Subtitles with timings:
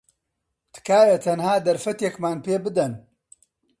[0.73, 2.93] تکایە تەنها دەرفەتێکمان پێ بدەن.